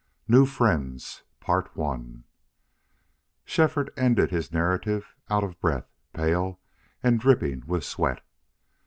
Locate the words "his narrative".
4.31-5.13